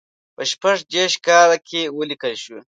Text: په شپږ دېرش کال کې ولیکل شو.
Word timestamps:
په 0.35 0.43
شپږ 0.51 0.77
دېرش 0.93 1.13
کال 1.27 1.51
کې 1.67 1.81
ولیکل 1.97 2.33
شو. 2.43 2.57